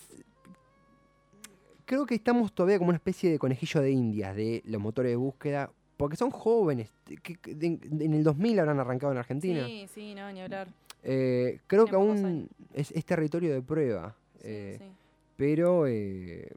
creo 1.84 2.04
que 2.04 2.16
estamos 2.16 2.52
todavía 2.52 2.78
como 2.78 2.88
una 2.88 2.96
especie 2.96 3.30
de 3.30 3.38
conejillo 3.38 3.80
de 3.80 3.90
indias 3.92 4.34
de 4.34 4.62
los 4.66 4.80
motores 4.80 5.12
de 5.12 5.16
búsqueda, 5.16 5.70
porque 5.96 6.16
son 6.16 6.30
jóvenes, 6.30 6.92
que- 7.22 7.38
en 7.54 8.12
el 8.12 8.24
2000 8.24 8.58
habrán 8.58 8.80
arrancado 8.80 9.12
en 9.12 9.18
Argentina. 9.18 9.64
Sí, 9.66 9.86
sí, 9.94 10.14
no, 10.14 10.30
ni 10.32 10.40
hablar. 10.42 10.68
Eh, 11.04 11.60
creo 11.68 11.86
que 11.86 11.94
aún 11.94 12.48
es 12.74 13.04
territorio 13.04 13.54
de 13.54 13.62
prueba. 13.62 14.16
Sí, 14.36 14.48
eh, 14.48 14.76
sí. 14.78 14.90
pero 15.36 15.86
eh, 15.86 16.50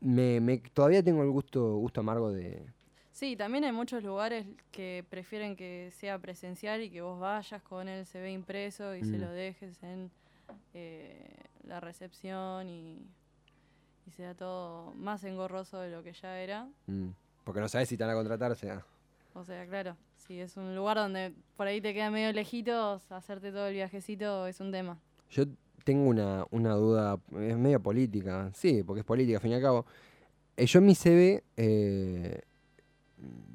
me, 0.00 0.40
me- 0.40 0.58
todavía 0.58 1.02
tengo 1.02 1.22
el 1.22 1.30
gusto, 1.30 1.76
gusto 1.76 2.00
amargo 2.00 2.30
de... 2.32 2.66
Sí, 3.12 3.36
también 3.36 3.62
hay 3.64 3.72
muchos 3.72 4.02
lugares 4.02 4.44
que 4.72 5.04
prefieren 5.08 5.54
que 5.54 5.90
sea 5.92 6.18
presencial 6.18 6.82
y 6.82 6.90
que 6.90 7.00
vos 7.00 7.20
vayas 7.20 7.62
con 7.62 7.88
el 7.88 8.04
CV 8.06 8.32
impreso 8.32 8.94
y 8.96 9.04
se 9.04 9.16
Mm. 9.16 9.20
lo 9.20 9.30
dejes 9.30 9.82
en 9.84 10.10
eh, 10.74 11.24
la 11.62 11.78
recepción 11.80 12.68
y, 12.68 13.06
y 14.06 14.10
sea 14.10 14.34
todo 14.34 14.92
más 14.94 15.22
engorroso 15.24 15.78
de 15.80 15.90
lo 15.90 16.02
que 16.02 16.12
ya 16.12 16.40
era. 16.40 16.68
mm, 16.86 17.10
porque 17.44 17.60
no 17.60 17.68
sabes 17.68 17.88
si 17.88 17.96
te 17.96 18.02
van 18.04 18.12
a 18.12 18.16
contratar, 18.16 18.50
o 18.50 18.56
sea... 18.56 18.84
O 19.34 19.44
sea, 19.44 19.64
claro, 19.66 19.96
si 20.16 20.40
es 20.40 20.56
un 20.56 20.74
lugar 20.76 20.96
donde 20.96 21.32
por 21.56 21.66
ahí 21.66 21.80
te 21.80 21.92
queda 21.94 22.10
medio 22.10 22.32
lejitos, 22.32 23.10
hacerte 23.12 23.50
todo 23.52 23.68
el 23.68 23.74
viajecito 23.74 24.46
es 24.46 24.60
un 24.60 24.70
tema. 24.72 24.98
Yo 25.30 25.44
tengo 25.84 26.08
una, 26.08 26.46
una 26.50 26.74
duda, 26.74 27.18
es 27.40 27.56
medio 27.56 27.80
política, 27.80 28.50
sí, 28.54 28.82
porque 28.82 29.00
es 29.00 29.06
política, 29.06 29.36
al 29.36 29.42
fin 29.42 29.52
y 29.52 29.54
al 29.54 29.62
cabo. 29.62 29.86
Eh, 30.56 30.66
yo 30.66 30.78
en 30.78 30.86
mi 30.86 30.94
CV, 30.94 31.44
eh, 31.56 32.40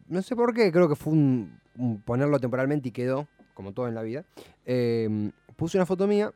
no 0.08 0.22
sé 0.22 0.36
por 0.36 0.54
qué, 0.54 0.72
creo 0.72 0.88
que 0.88 0.96
fue 0.96 1.14
un, 1.14 1.60
ponerlo 2.06 2.40
temporalmente 2.40 2.90
y 2.90 2.92
quedó, 2.92 3.28
como 3.54 3.74
todo 3.74 3.88
en 3.88 3.96
la 3.96 4.04
vida. 4.04 4.26
eh, 4.66 5.32
puse 5.56 5.78
una 5.78 5.86
foto 5.86 6.08
mía 6.08 6.32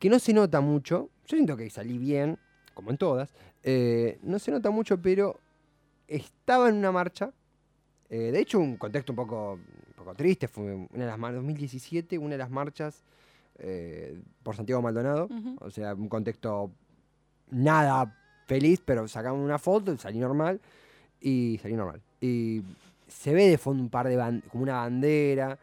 que 0.00 0.08
no 0.10 0.18
se 0.18 0.32
nota 0.32 0.60
mucho, 0.60 1.10
yo 1.26 1.36
siento 1.36 1.56
que 1.56 1.70
salí 1.70 1.96
bien, 1.98 2.38
como 2.74 2.90
en 2.90 2.96
todas, 2.96 3.32
eh, 3.62 4.18
no 4.22 4.38
se 4.40 4.50
nota 4.50 4.70
mucho, 4.70 5.00
pero 5.00 5.38
estaba 6.08 6.68
en 6.68 6.76
una 6.76 6.90
marcha. 6.90 7.32
de 8.08 8.38
hecho, 8.38 8.58
un 8.58 8.76
contexto 8.76 9.12
un 9.12 9.16
poco, 9.16 9.58
poco 9.96 10.14
triste, 10.14 10.48
fue 10.48 10.74
una 10.74 10.88
de 11.04 11.06
las 11.06 11.18
mar- 11.18 11.34
2017, 11.34 12.18
una 12.18 12.30
de 12.32 12.38
las 12.38 12.50
marchas 12.50 13.04
eh, 13.58 14.20
por 14.42 14.56
Santiago 14.56 14.82
Maldonado. 14.82 15.26
Ujú. 15.26 15.56
O 15.60 15.70
sea, 15.70 15.94
un 15.94 16.08
contexto 16.08 16.72
nada 17.50 18.16
feliz, 18.46 18.82
pero 18.84 19.06
sacaron 19.08 19.40
una 19.40 19.58
foto, 19.58 19.96
salí 19.98 20.18
normal 20.18 20.60
y 21.20 21.58
salí 21.62 21.74
normal. 21.74 22.00
Y 22.20 22.62
se 23.08 23.34
ve 23.34 23.48
de 23.48 23.58
fondo 23.58 23.82
un 23.82 23.90
par 23.90 24.08
de 24.08 24.16
como 24.50 24.62
una 24.62 24.74
bandera, 24.74 25.58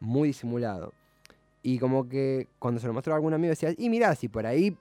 muy 0.00 0.28
disimulado. 0.28 0.92
Y 1.62 1.78
como 1.78 2.08
que 2.08 2.48
cuando 2.58 2.80
se 2.80 2.86
lo 2.86 2.92
mostró 2.92 3.12
a 3.12 3.16
algún 3.16 3.34
amigo 3.34 3.50
decía, 3.50 3.72
y 3.76 3.88
mirá, 3.88 4.14
si 4.14 4.28
por 4.28 4.46
ahí, 4.46 4.76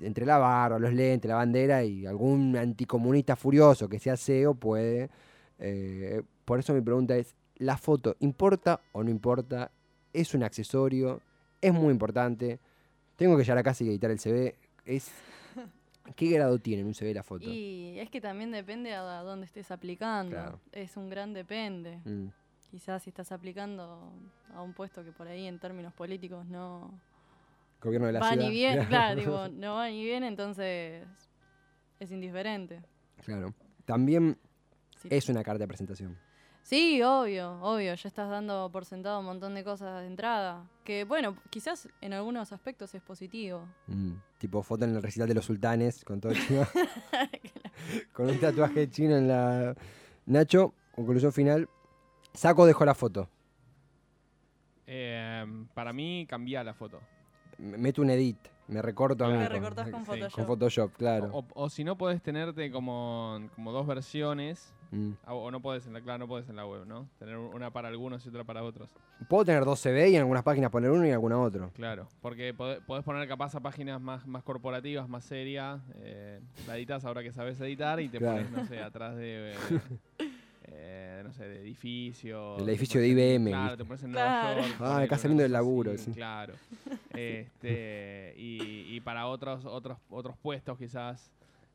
entre 0.00 0.26
la 0.26 0.38
barba, 0.38 0.78
los 0.78 0.92
lentes, 0.92 1.28
la 1.28 1.36
bandera 1.36 1.84
y 1.84 2.06
algún 2.06 2.56
anticomunista 2.56 3.36
furioso 3.36 3.88
que 3.88 3.98
sea 3.98 4.16
CEO 4.16 4.54
puede... 4.54 5.10
eh, 5.58 6.22
por 6.44 6.58
eso 6.58 6.74
mi 6.74 6.80
pregunta 6.80 7.16
es, 7.16 7.36
¿la 7.58 7.76
foto 7.76 8.16
importa 8.18 8.80
o 8.90 9.04
no 9.04 9.10
importa? 9.10 9.70
¿Es 10.12 10.34
un 10.34 10.42
accesorio? 10.42 11.20
¿Es 11.60 11.72
muy 11.72 11.90
importante? 11.92 12.58
Tengo 13.16 13.36
que 13.36 13.42
llegar 13.42 13.58
a 13.58 13.62
casa 13.62 13.84
y 13.84 13.88
editar 13.88 14.10
el 14.10 14.18
CV. 14.18 14.56
Es, 14.84 15.10
¿Qué 16.16 16.30
grado 16.30 16.58
tiene 16.58 16.80
en 16.82 16.86
un 16.88 16.94
CV 16.94 17.12
la 17.14 17.22
foto? 17.22 17.44
Y 17.48 17.98
es 17.98 18.08
que 18.10 18.20
también 18.20 18.50
depende 18.50 18.94
a 18.94 19.02
dónde 19.22 19.46
estés 19.46 19.70
aplicando. 19.70 20.30
Claro. 20.32 20.60
Es 20.72 20.96
un 20.96 21.08
gran 21.10 21.32
depende. 21.32 21.98
Mm, 22.04 22.28
Quizás 22.70 23.02
si 23.02 23.10
estás 23.10 23.32
aplicando 23.32 24.12
a 24.54 24.62
un 24.62 24.72
puesto 24.74 25.02
que 25.04 25.10
por 25.10 25.26
ahí 25.26 25.46
en 25.46 25.58
términos 25.58 25.92
políticos 25.92 26.46
no 26.46 26.92
Gobierno 27.82 28.06
de 28.06 28.12
la 28.12 28.20
va 28.20 28.30
ciudad. 28.30 28.44
ni 28.44 28.50
bien, 28.50 28.84
claro, 28.88 29.18
digo, 29.20 29.48
no 29.48 29.74
va 29.74 29.88
ni 29.88 30.04
bien, 30.04 30.22
entonces 30.22 31.04
es 31.98 32.10
indiferente. 32.12 32.80
Claro. 33.24 33.52
También 33.84 34.38
Sí. 35.02 35.08
es 35.10 35.28
una 35.30 35.42
carta 35.42 35.58
de 35.60 35.66
presentación. 35.68 36.16
Sí, 36.62 37.02
obvio, 37.02 37.58
obvio, 37.62 37.94
ya 37.94 38.08
estás 38.08 38.30
dando 38.30 38.70
por 38.70 38.84
sentado 38.84 39.18
un 39.20 39.24
montón 39.26 39.54
de 39.54 39.64
cosas 39.64 40.00
de 40.02 40.06
entrada. 40.06 40.64
Que 40.84 41.04
bueno, 41.04 41.36
quizás 41.50 41.88
en 42.00 42.12
algunos 42.12 42.52
aspectos 42.52 42.94
es 42.94 43.02
positivo. 43.02 43.66
Mm, 43.88 44.12
Tipo 44.38 44.62
foto 44.62 44.84
en 44.84 44.94
el 44.94 45.02
recital 45.02 45.26
de 45.28 45.34
los 45.34 45.44
sultanes, 45.44 46.04
con 46.04 46.20
todo 46.20 46.32
chino. 46.32 46.64
con 48.12 48.28
un 48.30 48.38
tatuaje 48.38 48.88
chino 48.88 49.16
en 49.16 49.26
la... 49.28 49.74
Nacho, 50.26 50.74
conclusión 50.94 51.32
final. 51.32 51.68
Saco, 52.34 52.64
dejo 52.66 52.84
la 52.84 52.94
foto. 52.94 53.28
Eh, 54.86 55.44
para 55.74 55.92
mí, 55.92 56.26
cambia 56.28 56.62
la 56.64 56.74
foto. 56.74 57.00
Me- 57.58 57.78
Meto 57.78 58.02
un 58.02 58.10
edit. 58.10 58.38
Me 58.68 58.80
recorto 58.82 59.24
a 59.24 59.28
mí. 59.28 59.36
Me 59.36 59.48
recortás 59.48 59.90
con. 59.90 60.04
Photoshop. 60.04 60.32
Con 60.36 60.46
Photoshop, 60.46 60.92
claro. 60.96 61.30
O, 61.32 61.44
o 61.54 61.68
si 61.68 61.82
no, 61.82 61.96
podés 61.98 62.22
tenerte 62.22 62.70
como, 62.70 63.40
como 63.56 63.72
dos 63.72 63.86
versiones. 63.86 64.72
Mm. 64.92 65.12
ah, 65.24 65.34
O 65.34 65.50
no 65.50 65.60
podés 65.60 65.86
en 65.86 65.92
la, 65.92 66.00
claro, 66.00 66.18
no 66.18 66.28
podés 66.28 66.48
en 66.48 66.56
la 66.56 66.66
web, 66.66 66.84
¿no? 66.86 67.08
Tener 67.18 67.36
una 67.36 67.70
para 67.72 67.88
algunos 67.88 68.24
y 68.26 68.28
otra 68.28 68.42
para 68.44 68.62
otros. 68.64 68.88
Puedo 69.28 69.44
tener 69.44 69.64
dos 69.64 69.78
CV 69.80 70.08
y 70.10 70.14
en 70.16 70.20
algunas 70.22 70.42
páginas 70.42 70.70
poner 70.70 70.90
uno 70.90 71.04
y 71.04 71.08
en 71.08 71.14
alguna 71.14 71.38
otro. 71.40 71.70
Claro, 71.74 72.08
porque 72.20 72.52
podés, 72.54 72.80
podés 72.80 73.04
poner 73.04 73.28
capaz 73.28 73.54
a 73.54 73.60
páginas 73.60 74.00
más, 74.00 74.26
más 74.26 74.42
corporativas, 74.42 75.08
más 75.08 75.24
serias. 75.24 75.80
Eh, 76.00 76.40
la 76.66 76.76
editas 76.76 77.04
ahora 77.04 77.22
que 77.22 77.32
sabes 77.32 77.60
editar 77.60 78.00
y 78.00 78.08
te 78.08 78.18
Claro. 78.18 78.38
pones, 78.38 78.50
no 78.50 78.64
sé, 78.66 78.80
atrás 78.80 79.14
de. 79.16 79.52
eh, 79.52 79.80
eh, 80.72 81.22
no 81.24 81.32
sé, 81.32 81.44
de 81.48 81.60
edificio. 81.60 82.56
Del 82.56 82.64
te 82.66 82.70
edificio 82.72 83.00
de 83.00 83.06
en- 83.10 83.18
IBM, 83.42 83.50
Claro, 83.50 83.76
te 83.76 83.84
pones 83.84 84.02
en 84.04 84.10
Claro. 84.12 84.54
Nueva 84.54 84.68
York. 84.68 84.80
Ah, 84.80 84.98
acá 85.02 85.18
saliendo 85.18 85.42
del 85.42 85.52
laburo, 85.52 85.92
así, 85.92 86.04
sí. 86.06 86.12
Claro. 86.12 86.54
Este, 87.14 88.34
y, 88.36 88.86
y 88.96 89.00
para 89.00 89.26
otros, 89.26 89.64
otros, 89.64 89.98
otros 90.10 90.36
puestos 90.38 90.78
quizás. 90.78 91.30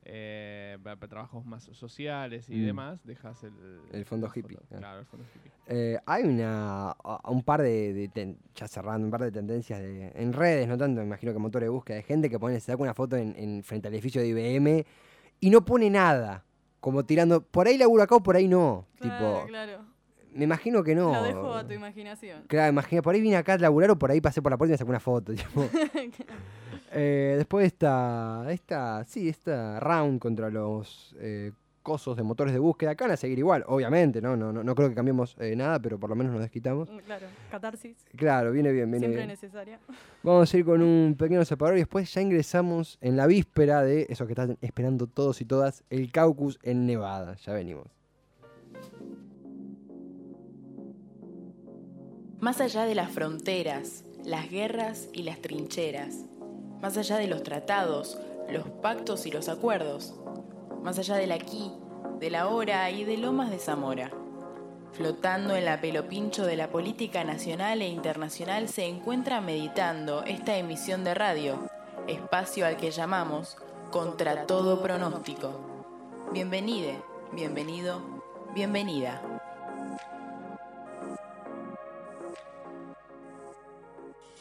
eh, 0.08 0.65
para, 0.86 0.96
para 0.98 1.10
trabajos 1.10 1.44
más 1.46 1.64
sociales 1.64 2.48
y 2.48 2.58
Mm. 2.58 2.66
demás, 2.68 3.00
dejas 3.04 3.44
el, 3.44 3.54
El 3.92 4.06
fondo 4.06 4.28
hippie, 4.34 4.56
foto. 4.58 4.78
claro. 4.78 5.00
El 5.00 5.06
fondo 5.08 5.26
hippie. 5.36 5.52
Eh, 5.68 5.98
hay 6.06 6.24
una, 6.26 6.96
un 7.28 7.42
par 7.44 7.64
de, 7.64 7.92
de 7.92 8.08
ten- 8.08 8.38
ya 8.54 8.68
cerrando, 8.68 9.06
un 9.08 9.12
par 9.12 9.22
de 9.24 9.32
tendencias 9.32 9.80
de- 9.80 10.12
en 10.16 10.32
redes, 10.32 10.68
no 10.68 10.78
tanto, 10.78 11.02
me 11.02 11.08
imagino 11.08 11.34
que 11.34 11.40
motor 11.40 11.64
de 11.64 11.70
búsqueda, 11.70 11.98
de 11.98 12.04
gente 12.04 12.30
que 12.30 12.38
pone, 12.38 12.60
se 12.60 12.68
saca 12.72 12.84
una 12.84 12.94
foto 12.94 13.18
en, 13.18 13.36
en- 13.36 13.64
frente 13.64 13.88
al 13.88 13.96
edificio 13.96 14.22
de 14.22 14.28
IBM 14.28 14.86
y 15.40 15.50
no 15.50 15.66
pone 15.66 15.90
nada, 15.90 16.46
como 16.80 17.04
tirando, 17.04 17.42
por 17.42 17.66
ahí 17.68 17.80
laburo 17.80 18.04
acá 18.04 18.16
o 18.16 18.22
por 18.22 18.36
ahí 18.36 18.48
no. 18.48 18.86
Claro, 19.00 19.40
tipo, 19.42 19.48
claro. 19.48 19.86
me 20.36 20.44
imagino 20.44 20.84
que 20.84 20.94
no. 20.94 21.12
Lo 21.12 21.24
dejo 21.24 21.54
a 21.56 21.66
tu 21.68 21.74
imaginación. 21.74 22.44
Claro, 22.48 22.70
imagina, 22.72 23.02
por 23.02 23.16
ahí 23.16 23.22
vine 23.22 23.38
acá 23.38 23.54
a 23.54 23.58
laburar 23.58 23.90
o 23.90 23.98
por 23.98 24.12
ahí 24.12 24.22
pasé 24.22 24.40
por 24.44 24.52
la 24.52 24.58
puerta 24.60 24.72
y 24.72 24.74
me 24.74 24.78
saqué 24.78 24.90
una 24.92 25.00
foto. 25.00 25.34
tipo. 25.36 25.68
Eh, 26.98 27.36
después 27.38 27.66
esta, 27.68 28.46
esta, 28.50 29.04
sí, 29.06 29.28
esta 29.28 29.80
round 29.82 30.20
contra 30.20 30.50
los 30.50 31.14
eh, 31.20 31.52
cosos 31.84 32.16
de 32.18 32.24
motores 32.24 32.54
de 32.54 32.60
búsqueda. 32.60 32.92
Acá 32.92 33.04
van 33.06 33.12
a 33.14 33.18
seguir 33.18 33.38
igual, 33.38 33.64
obviamente, 33.68 34.22
¿no? 34.22 34.36
No, 34.38 34.52
no, 34.54 34.64
no 34.64 34.76
creo 34.76 34.90
que 34.90 34.96
cambiemos 34.96 35.36
eh, 35.40 35.56
nada, 35.56 35.80
pero 35.80 36.00
por 36.00 36.10
lo 36.10 36.16
menos 36.16 36.32
nos 36.34 36.42
desquitamos. 36.42 36.90
claro, 37.06 37.28
catarsis, 37.52 37.98
Claro, 38.16 38.52
viene 38.54 38.72
bien, 38.72 38.90
viene 38.90 39.08
siempre 39.08 39.18
bien. 39.18 39.28
necesaria. 39.28 39.80
Vamos 40.24 40.54
a 40.54 40.58
ir 40.58 40.64
con 40.66 40.82
un 40.82 41.16
pequeño 41.20 41.44
separador 41.46 41.78
y 41.78 41.82
después 41.82 42.12
ya 42.14 42.22
ingresamos 42.22 42.98
en 43.02 43.18
la 43.18 43.28
víspera 43.28 43.84
de 43.84 44.08
eso 44.10 44.26
que 44.26 44.32
están 44.34 44.58
esperando 44.62 45.06
todos 45.08 45.42
y 45.42 45.46
todas, 45.46 45.84
el 45.90 46.12
caucus 46.12 46.58
en 46.64 46.86
Nevada. 46.86 47.36
Ya 47.36 47.54
venimos. 47.54 47.88
Más 52.40 52.62
allá 52.62 52.86
de 52.86 52.96
las 52.96 53.12
fronteras, 53.12 54.06
las 54.24 54.50
guerras 54.50 55.10
y 55.14 55.24
las 55.24 55.42
trincheras. 55.42 56.26
Más 56.86 56.98
allá 56.98 57.18
de 57.18 57.26
los 57.26 57.42
tratados, 57.42 58.20
los 58.48 58.70
pactos 58.70 59.26
y 59.26 59.32
los 59.32 59.50
acuerdos. 59.50 60.14
Más 60.84 61.00
allá 61.00 61.16
del 61.16 61.32
aquí, 61.32 61.72
de 62.20 62.30
la 62.30 62.48
hora 62.48 62.92
y 62.92 63.04
de 63.06 63.18
Lomas 63.18 63.50
de 63.50 63.58
Zamora. 63.58 64.12
Flotando 64.92 65.56
en 65.56 65.66
la 65.66 65.82
pelopincho 65.82 66.46
de 66.46 66.56
la 66.56 66.70
política 66.70 67.24
nacional 67.24 67.82
e 67.82 67.88
internacional 67.88 68.70
se 68.70 68.86
encuentra 68.86 69.42
meditando 69.42 70.24
esta 70.26 70.58
emisión 70.58 71.04
de 71.04 71.16
radio, 71.16 71.58
espacio 72.06 72.68
al 72.68 72.78
que 72.78 72.92
llamamos 72.92 73.58
Contra 73.90 74.46
todo 74.46 74.84
pronóstico. 74.84 75.60
Bienvenide, 76.34 77.02
bienvenido, 77.34 78.00
Bienvenida. 78.54 79.35